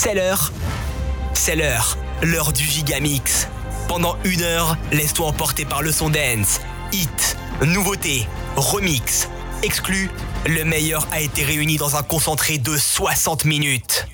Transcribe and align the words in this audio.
C'est 0.00 0.14
l'heure. 0.14 0.52
C'est 1.34 1.56
l'heure. 1.56 1.98
L'heure 2.22 2.52
du 2.52 2.62
Gigamix. 2.62 3.48
Pendant 3.88 4.16
une 4.22 4.42
heure, 4.42 4.76
laisse-toi 4.92 5.26
emporter 5.26 5.64
par 5.64 5.82
le 5.82 5.90
son 5.90 6.08
dance. 6.08 6.60
Hit, 6.92 7.36
nouveauté, 7.66 8.28
remix, 8.54 9.28
exclu. 9.64 10.08
Le 10.46 10.62
meilleur 10.62 11.08
a 11.10 11.20
été 11.20 11.42
réuni 11.42 11.78
dans 11.78 11.96
un 11.96 12.04
concentré 12.04 12.58
de 12.58 12.76
60 12.76 13.44
minutes. 13.44 14.06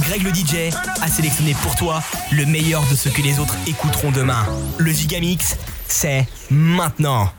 Greg 0.00 0.24
le 0.24 0.34
DJ 0.34 0.74
a 1.00 1.06
sélectionné 1.06 1.54
pour 1.62 1.76
toi 1.76 2.02
le 2.32 2.44
meilleur 2.44 2.82
de 2.90 2.96
ce 2.96 3.08
que 3.08 3.22
les 3.22 3.38
autres 3.38 3.54
écouteront 3.68 4.10
demain. 4.10 4.44
Le 4.78 4.90
Gigamix, 4.90 5.56
c'est 5.86 6.26
maintenant. 6.50 7.30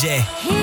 DJ. 0.00 0.59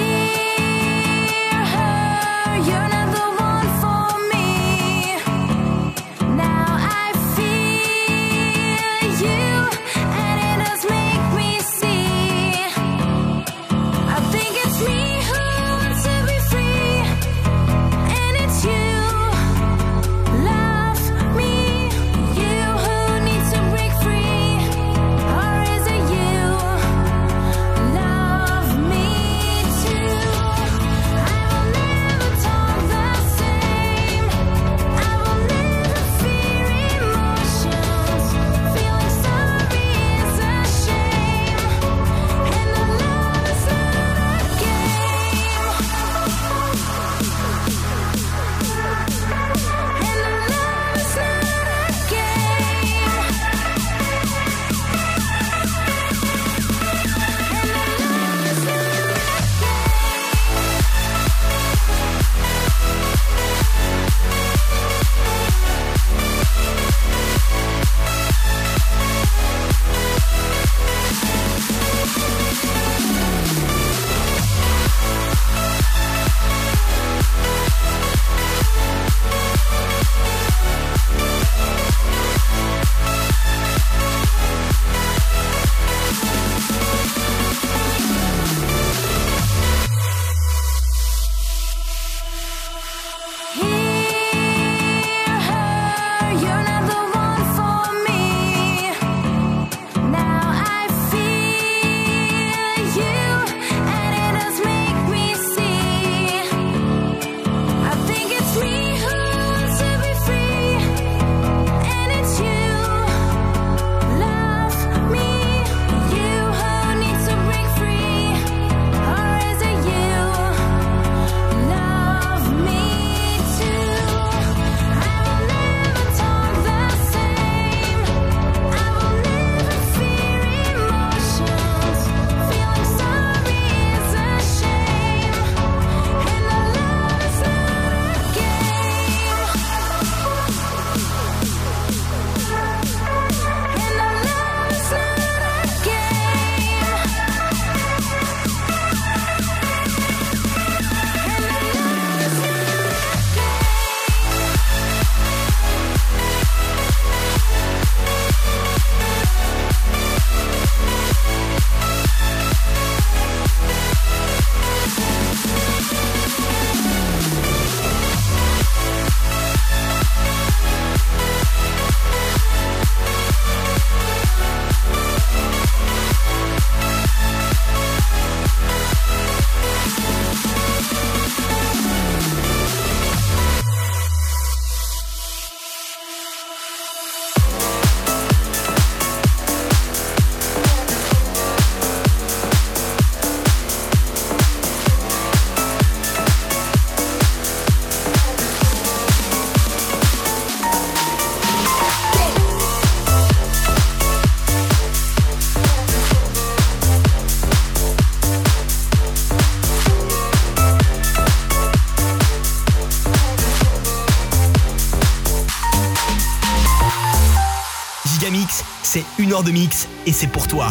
De 219.44 219.52
mix 219.52 219.88
et 220.08 220.14
c'est 220.14 220.26
pour 220.28 220.48
toi. 220.48 220.70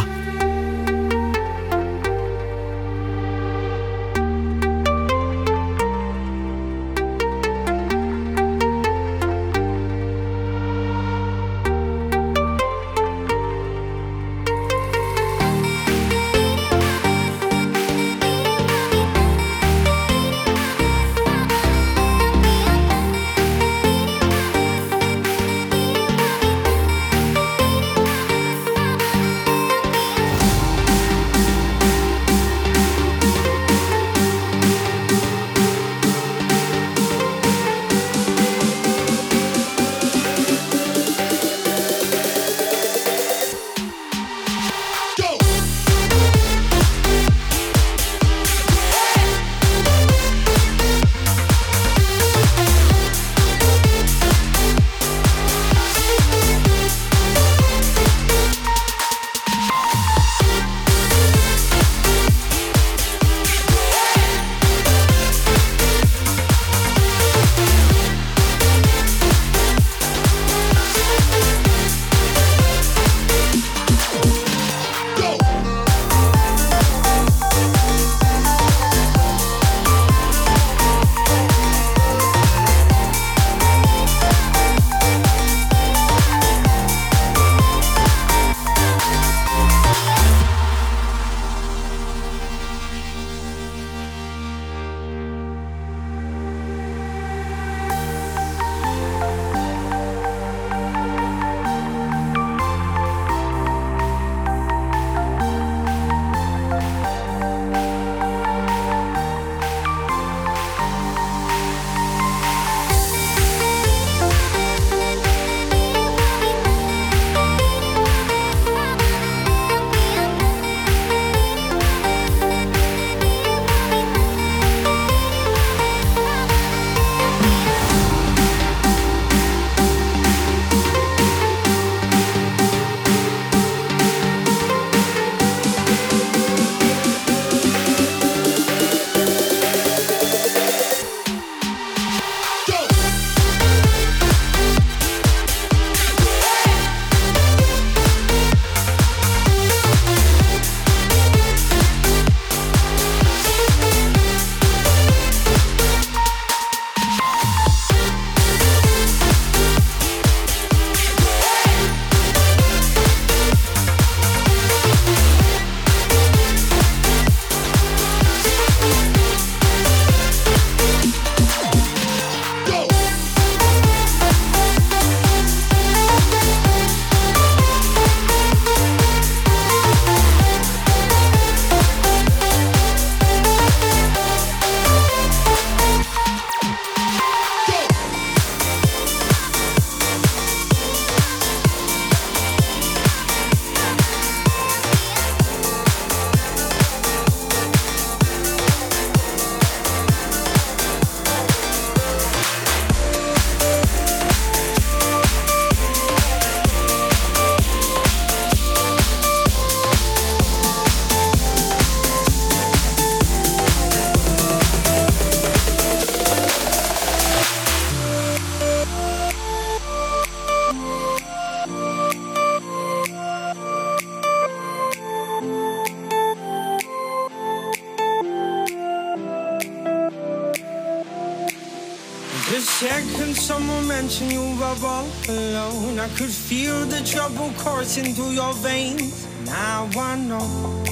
Trouble 237.07 237.53
coursing 237.59 238.15
through 238.15 238.33
your 238.33 238.53
veins. 238.55 239.29
Now 239.45 239.89
I 239.97 240.17
know 240.17 240.83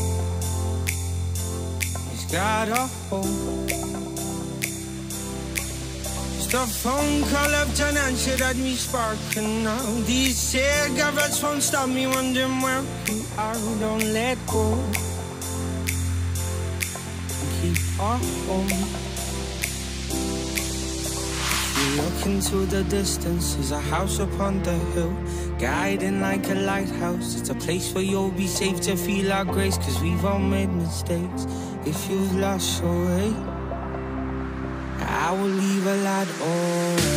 it's 2.12 2.30
got 2.30 2.68
a 2.68 2.86
hold. 3.08 3.68
Just 6.36 6.54
a 6.54 6.66
phone 6.66 7.22
call 7.30 7.48
left 7.50 7.80
unanswered 7.80 8.40
had 8.40 8.56
me 8.56 8.74
sparking 8.74 9.64
now. 9.64 9.82
These 10.06 10.36
cigarettes 10.38 11.42
won't 11.42 11.62
stop 11.62 11.88
me 11.88 12.06
wondering 12.06 12.60
where 12.62 12.82
you 13.08 13.24
are. 13.36 13.54
Don't 13.80 14.04
let 14.12 14.38
go. 14.46 14.78
Keep 17.60 18.00
our 18.00 18.18
home. 18.46 19.14
Look 21.96 22.26
into 22.26 22.66
the 22.66 22.82
distance, 22.84 23.54
there's 23.54 23.70
a 23.70 23.80
house 23.80 24.18
upon 24.18 24.62
the 24.62 24.72
hill, 24.72 25.14
guiding 25.58 26.20
like 26.20 26.48
a 26.48 26.54
lighthouse. 26.54 27.40
It's 27.40 27.50
a 27.50 27.54
place 27.54 27.92
where 27.94 28.04
you'll 28.04 28.30
be 28.30 28.46
safe 28.46 28.80
to 28.82 28.96
feel 28.96 29.32
our 29.32 29.44
grace, 29.44 29.76
cause 29.76 30.00
we've 30.00 30.24
all 30.24 30.38
made 30.38 30.70
mistakes. 30.70 31.46
If 31.84 32.08
you've 32.10 32.34
lost 32.36 32.82
your 32.82 33.06
way, 33.06 33.34
I 35.00 35.32
will 35.32 35.48
leave 35.48 35.86
a 35.86 35.96
light 35.96 36.28
on. 36.40 37.13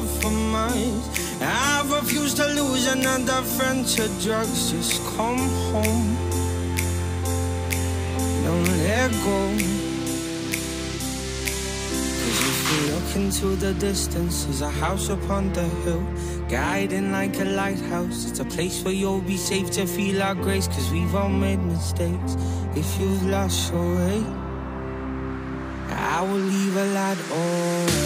Be 0.00 0.06
for 0.20 0.30
miles. 0.30 1.08
I 1.40 1.84
refuse 1.88 2.34
to 2.34 2.46
lose 2.46 2.86
another 2.86 3.42
friend 3.42 3.86
to 3.86 4.08
drugs. 4.22 4.72
Just 4.72 5.02
come 5.16 5.38
home. 5.72 6.16
Don't 8.44 8.68
let 8.84 9.10
go. 9.10 9.40
Cause 12.20 12.40
if 12.50 12.58
you 12.70 12.80
look 12.94 13.16
into 13.16 13.56
the 13.56 13.74
distance, 13.74 14.44
there's 14.44 14.62
a 14.62 14.70
house 14.70 15.08
upon 15.08 15.52
the 15.52 15.64
hill. 15.84 16.04
Guiding 16.48 17.12
like 17.12 17.38
a 17.40 17.44
lighthouse. 17.44 18.30
It's 18.30 18.40
a 18.40 18.44
place 18.44 18.82
where 18.84 18.94
you'll 18.94 19.20
be 19.20 19.36
safe 19.36 19.70
to 19.72 19.86
feel 19.86 20.22
our 20.22 20.34
grace. 20.34 20.66
Cause 20.68 20.90
we've 20.90 21.14
all 21.14 21.28
made 21.28 21.60
mistakes. 21.60 22.36
If 22.74 23.00
you've 23.00 23.26
lost 23.26 23.72
your 23.72 23.96
way, 23.96 24.24
I 25.90 26.22
will 26.22 26.38
leave 26.38 26.76
a 26.76 26.86
light 26.86 27.18
on. 27.30 28.03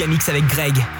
Gigamix 0.00 0.30
avec 0.30 0.46
Greg. 0.46 0.99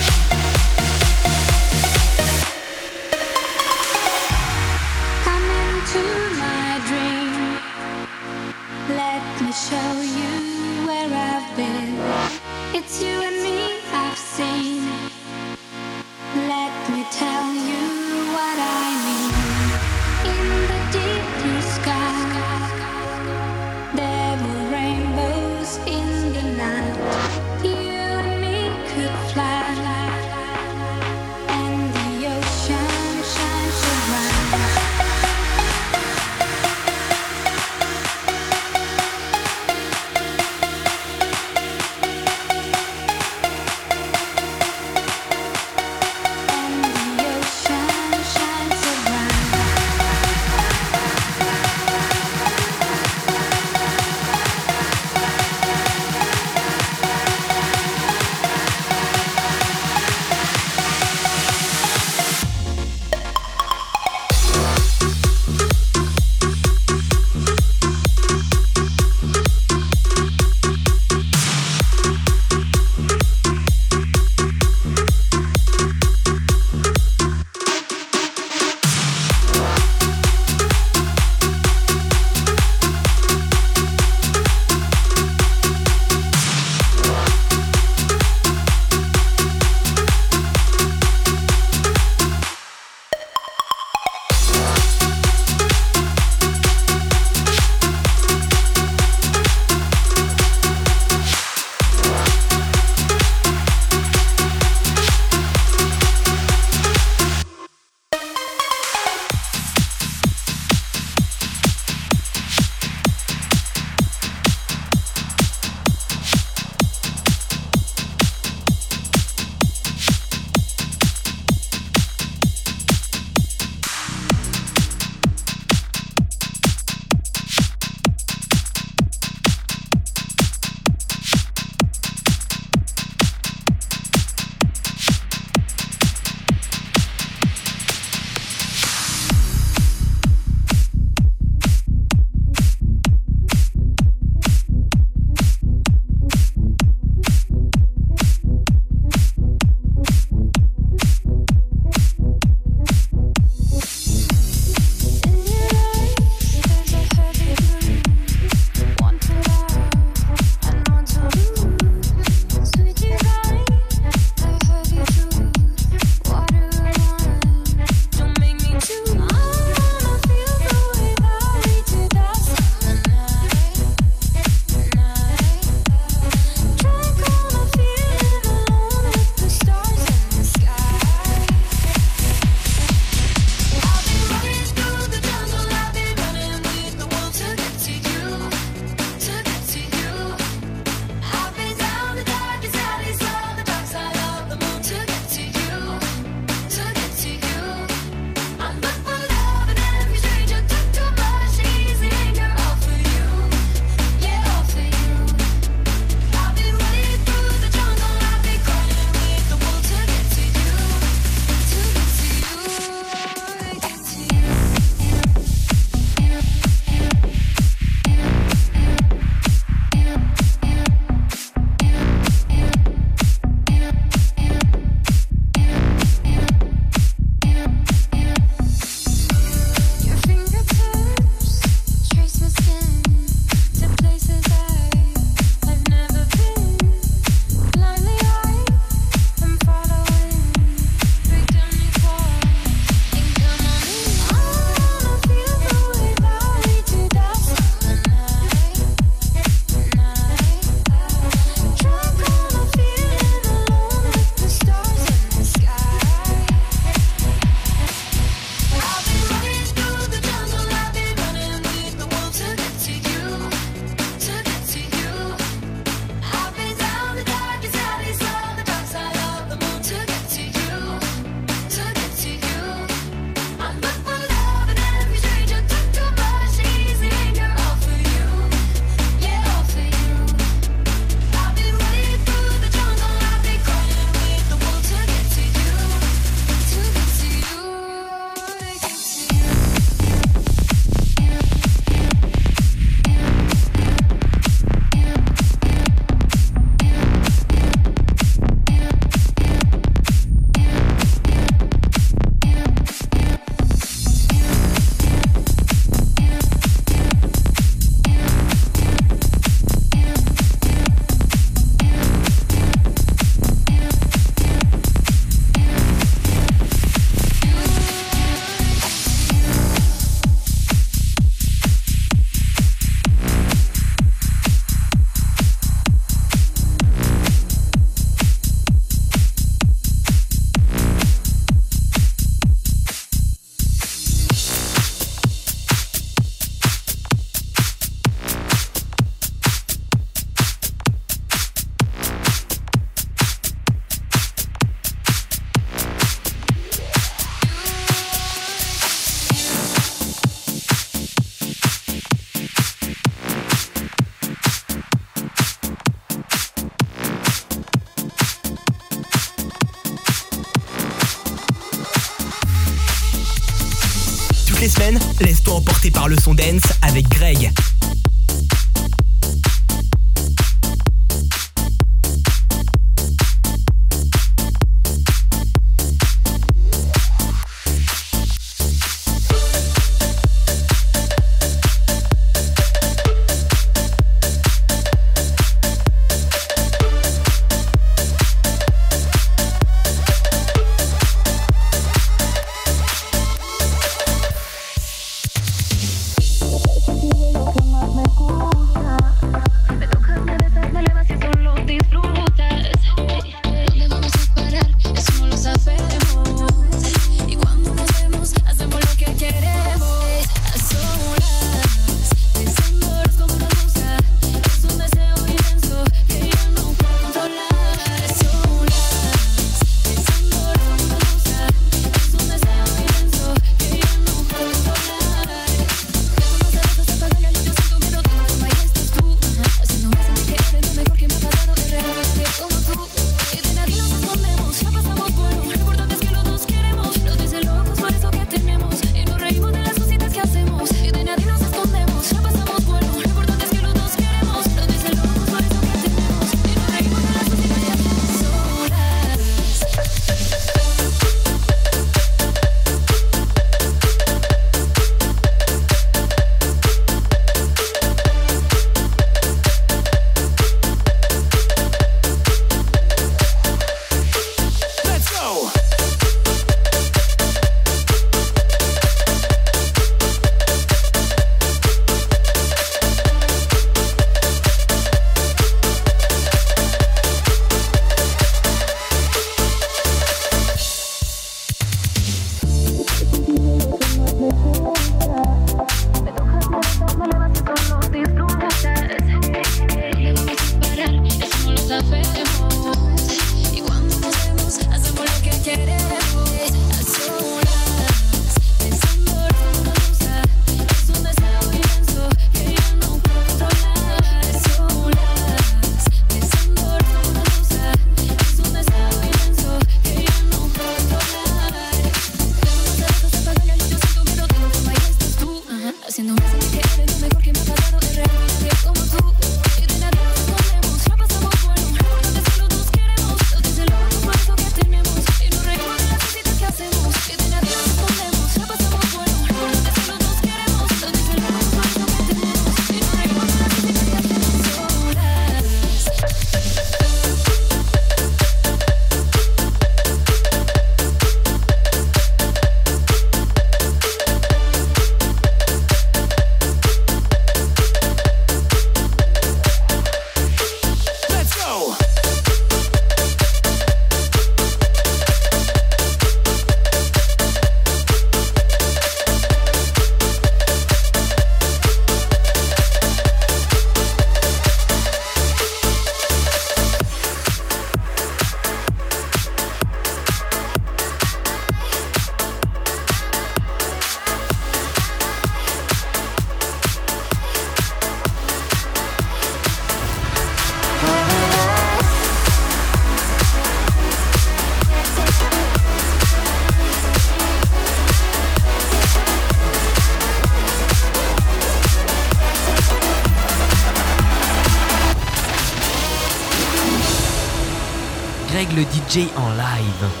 DJ 598.91 599.07
en 599.15 599.37
live. 599.37 600.00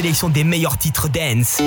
Sélection 0.00 0.30
des 0.30 0.44
meilleurs 0.44 0.78
titres 0.78 1.10
dance. 1.10 1.60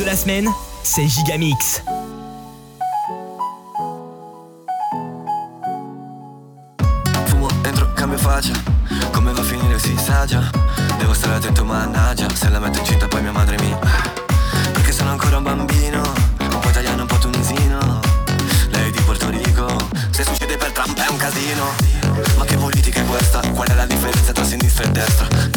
De 0.00 0.06
la 0.06 0.16
semaine, 0.16 0.48
c'est 0.82 1.06
Gigamix. 1.06 1.82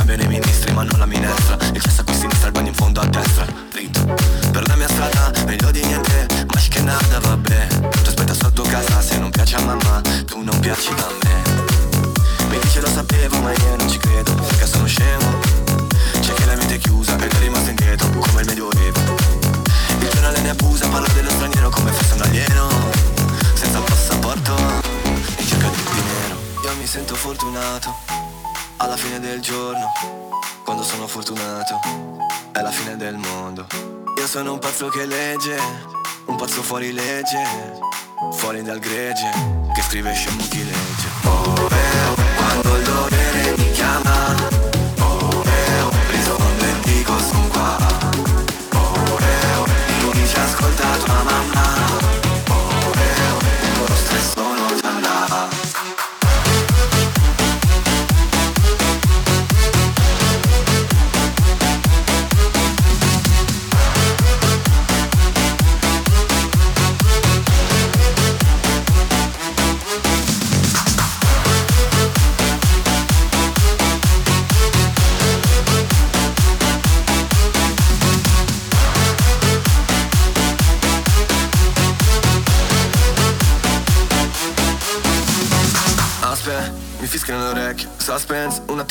Cambiano 0.05 0.23
i 0.29 0.35
ministri 0.35 0.73
ma 0.73 0.83
non 0.83 0.99
la 0.99 1.05
minestra. 1.05 1.55
Il 1.71 1.81
cesso 1.81 2.01
a 2.01 2.03
qui 2.03 2.13
a 2.13 2.17
sinistra, 2.17 2.47
il 2.47 2.51
bagno 2.51 2.67
in 2.67 2.73
fondo 2.73 2.99
a 2.99 3.05
destra. 3.05 3.45
Dritto. 3.71 4.03
Per 4.51 4.67
la 4.67 4.75
mia 4.75 4.89
strada 4.89 5.31
meglio 5.45 5.71
di 5.71 5.81
niente. 5.81 6.27
Ma 6.53 6.59
che 6.59 6.81
nada 6.81 7.19
vabbè. 7.21 7.67
Tu 7.67 8.09
aspetta 8.09 8.33
sotto 8.33 8.63
casa 8.63 9.01
se 9.01 9.17
non 9.17 9.29
piace 9.29 9.55
a 9.55 9.61
mamma 9.61 10.01
Tu 10.25 10.41
non 10.41 10.59
piaci 10.59 10.89
a 10.89 11.07
me. 11.23 12.47
Mi 12.49 12.59
dice 12.59 12.81
lo 12.81 12.87
sapevo 12.87 13.39
ma 13.39 13.53
io 13.53 13.75
non 13.77 13.89
ci 13.89 13.97
credo 13.97 14.33
Perché 14.33 14.67
sono 14.67 14.87
scemo. 14.87 15.39
C'è 16.19 16.33
chi 16.33 16.45
la 16.47 16.55
mente 16.55 16.75
è 16.75 16.79
chiusa 16.79 17.15
ed 17.15 17.21
è 17.21 17.39
rimasto 17.39 17.69
indietro 17.69 18.09
Come 18.09 18.41
il 18.41 18.47
medioevo 18.47 18.99
Il 19.99 20.09
giornale 20.09 20.41
ne 20.41 20.49
abusa 20.49 20.85
Parla 20.89 21.07
dello 21.13 21.29
straniero 21.29 21.69
come 21.69 21.91
fosse 21.91 22.13
un 22.15 22.21
alieno. 22.23 22.67
Senza 23.53 23.79
passaporto 23.79 24.53
In 25.37 25.47
cerca 25.47 25.69
di 25.69 25.81
dinero 25.93 26.35
Io 26.65 26.75
mi 26.77 26.85
sento 26.85 27.15
fortunato 27.15 28.32
Alla 28.83 28.97
fine 28.97 29.17
del 29.21 29.39
giorno 29.39 29.93
Quando 30.65 30.83
sono 30.83 31.07
fortunato 31.07 31.79
È 32.51 32.59
la 32.59 32.69
fine 32.69 32.97
del 32.97 33.15
mondo. 33.15 33.65
Io 34.17 34.27
sono 34.27 34.51
un 34.51 34.59
pazzo 34.59 34.89
che 34.89 35.05
legge 35.05 35.57
Un 36.25 36.35
pazzo 36.35 36.61
fuori 36.61 36.91
legge 36.91 37.79
Fuori 38.33 38.61
dal 38.61 38.79
gregge 38.79 39.31
Che 39.73 39.81
scrive 39.83 40.13
scemo 40.13 40.43
chi 40.49 40.65
legge. 40.65 41.07
Oh, 41.23 41.67
eh, 41.71 42.07
oh, 42.09 42.15
quando 42.35 42.75
il 42.75 42.83
dovere 42.83 43.53
mi 43.55 43.71
chiama 43.71 44.13
ascolta 50.43 50.97
tua 50.97 51.23
mamma 51.23 51.72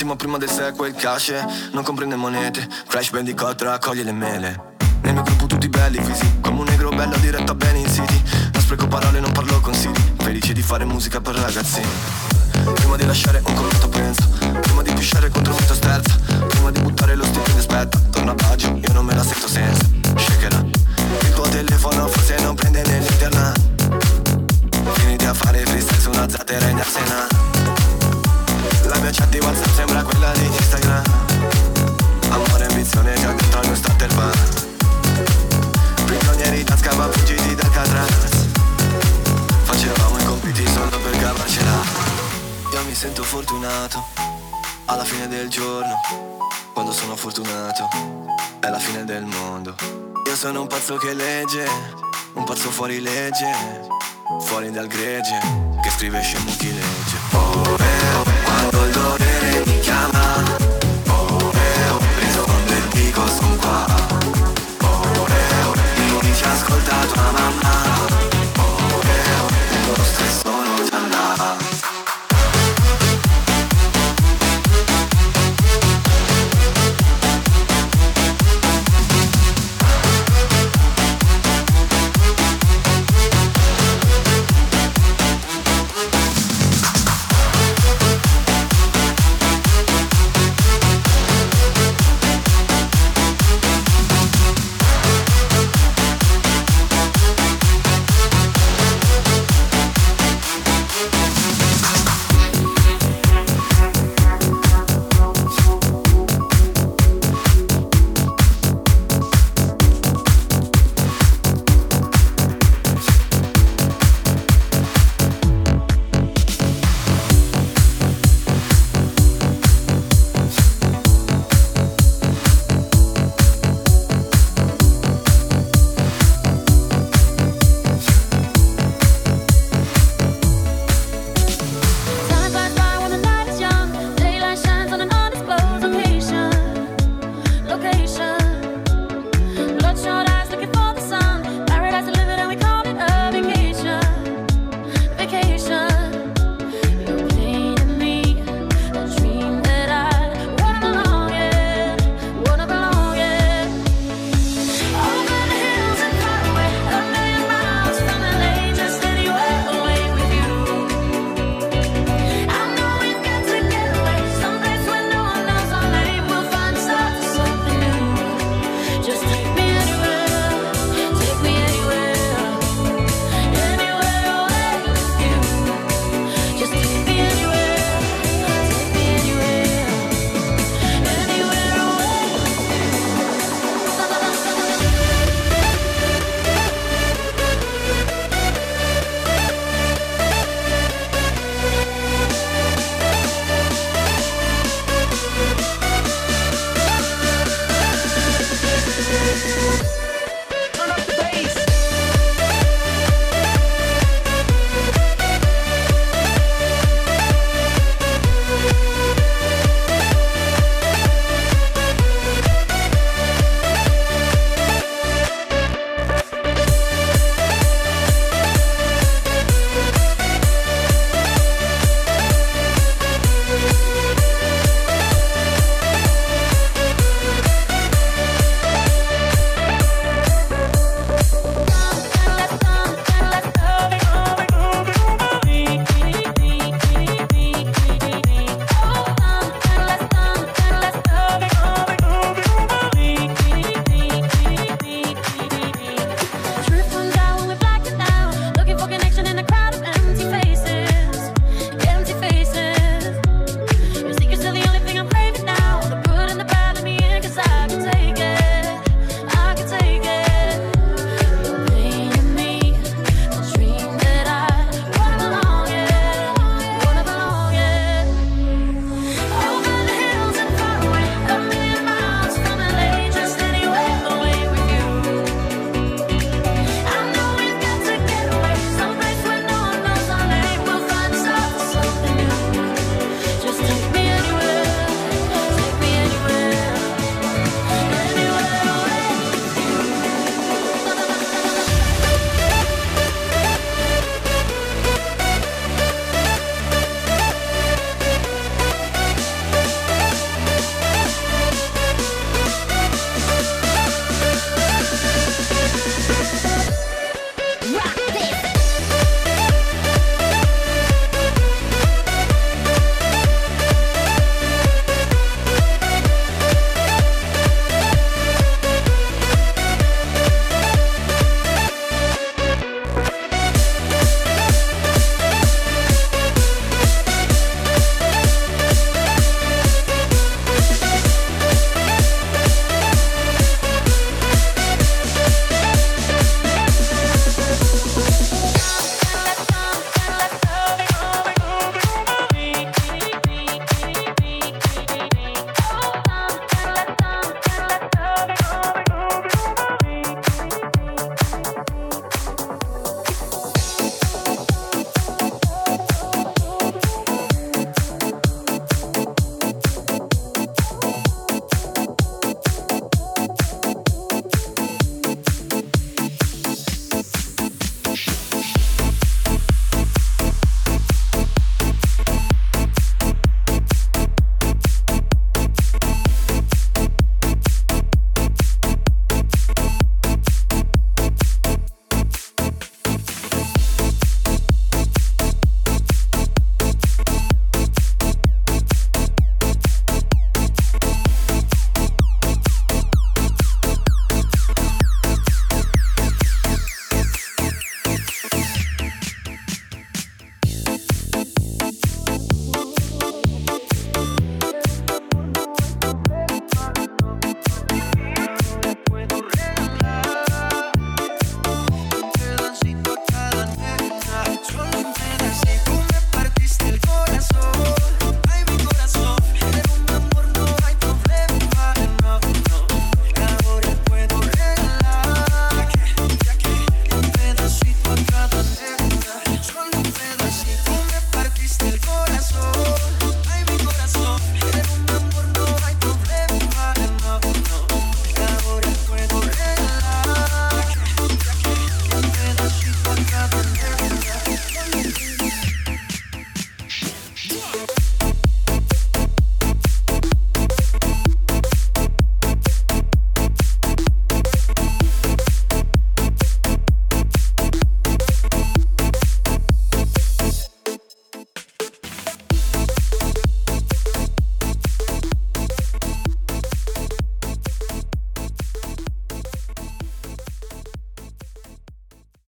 attimo 0.02 0.16
prima 0.16 0.36
del 0.36 0.50
sequel 0.50 0.94
Cash, 0.94 1.32
non 1.70 1.84
comprende 1.84 2.16
monete. 2.16 2.66
Crash 2.88 3.10
Bandicoot 3.10 3.62
raccoglie 3.62 4.02
le 4.02 4.10
mele. 4.10 4.74
Nel 5.02 5.12
mio 5.12 5.22
gruppo 5.22 5.46
tutti 5.46 5.68
belli 5.68 6.02
fisi. 6.02 6.40
Come 6.40 6.58
un 6.58 6.64
negro 6.66 6.88
bello 6.88 7.16
diretto 7.18 7.52
a 7.52 7.54
bene 7.54 7.78
in 7.78 7.86
city. 7.86 8.20
Non 8.52 8.60
spreco 8.60 8.88
parole, 8.88 9.20
non 9.20 9.30
parlo 9.30 9.60
consigli 9.60 9.94
Felice 10.18 10.54
di 10.54 10.62
fare 10.62 10.84
musica 10.84 11.20
per 11.20 11.36
ragazzini. 11.36 11.86
Prima 12.74 12.96
di 12.96 13.06
lasciare 13.06 13.42
un 13.46 13.54
commento 13.54 13.88
penso. 13.90 14.28
Prima 14.60 14.82
di 14.82 14.92
pisciare 14.92 15.30
contro 15.30 15.54
un 15.54 15.74
sterza 15.74 16.18
Prima 16.48 16.70
di 16.70 16.80
buttare 16.80 17.14
lo 17.14 17.24
stipendio 17.24 17.58
aspetta 17.58 17.98
Torna 18.10 18.32
a 18.32 18.34
baggio, 18.34 18.76
io 18.76 18.92
non 18.92 19.04
me 19.04 19.14
la 19.14 19.22
sento 19.22 19.48
senza. 19.48 19.84
Shakerà 20.16 20.58
Il 20.58 21.32
tuo 21.32 21.48
telefono 21.48 22.08
forse 22.08 22.38
non 22.40 22.54
prende 22.54 22.82
nell'internet 22.82 23.60
Finiti 24.92 25.24
a 25.24 25.32
fare 25.32 25.64
freestyle 25.64 26.00
su 26.00 26.10
una 26.10 26.28
zattera 26.28 26.68
in 26.68 26.78
arsena 26.78 27.26
La 27.26 27.26
mia 27.28 27.51
chat 29.12 29.28
di 29.28 29.38
Whatsapp 29.38 29.74
sembra 29.74 30.02
quella 30.02 30.32
di 30.32 30.46
Instagram. 30.46 31.02
Amore 32.30 32.64
e 32.64 32.66
ambizione 32.66 33.14
già 33.14 33.32
dentro 33.32 33.60
al 33.60 33.66
mio 33.66 33.76
starter 33.76 34.14
bar. 34.14 34.38
Prigionieri 36.06 36.60
in 36.60 36.64
tasca 36.64 36.94
ma 36.94 37.10
fuggiti 37.10 37.54
dal 37.54 37.70
Catraz. 37.70 38.46
Facevamo 39.64 40.18
i 40.18 40.24
compiti 40.24 40.66
solo 40.66 40.98
per 40.98 41.18
cavarcela. 41.18 42.10
Io 42.72 42.84
mi 42.84 42.94
sento 42.94 43.22
fortunato 43.22 44.02
Alla 44.86 45.04
fine 45.04 45.28
del 45.28 45.48
giorno 45.48 46.00
Quando 46.72 46.90
sono 46.90 47.16
fortunato 47.16 47.86
È 48.60 48.68
la 48.70 48.78
fine 48.78 49.04
del 49.04 49.24
mondo. 49.26 49.74
Io 50.26 50.34
sono 50.34 50.62
un 50.62 50.66
pazzo 50.68 50.96
che 50.96 51.12
legge 51.12 51.66
Un 52.32 52.44
pazzo 52.44 52.70
fuori 52.70 53.00
legge 53.00 53.50
Fuori 54.40 54.70
dal 54.70 54.86
gregge 54.86 55.38
Che 55.82 55.90
scrive 55.90 56.22
scemo 56.22 56.50
chi 56.56 56.72
legge. 56.72 57.16
Oh, 57.32 57.81
quando 58.70 58.84
il 58.84 59.62
mi 59.66 59.78
chiama. 59.80 60.42
Ore, 61.06 61.90
ore, 61.90 62.06
rispondo 62.18 62.72
dico 62.92 63.26
son 63.26 63.56
qua. 63.56 63.86
Ore, 64.80 65.42
ore, 65.66 65.82
ascolta 66.44 67.06
tua 67.12 67.30
mamma. 67.32 67.91